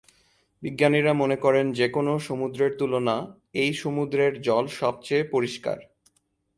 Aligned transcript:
বিজ্ঞানীরা 0.63 1.13
মনে 1.13 1.35
করেন 1.35 1.65
যে 1.71 1.87
কোনও 1.89 2.13
সমুদ্রের 2.19 2.71
তুলনা 2.77 3.15
এই 3.53 3.71
সমুদ্রের 3.73 4.31
জল 4.41 4.65
সবচেয়ে 4.79 5.23
পরিষ্কার। 5.23 5.77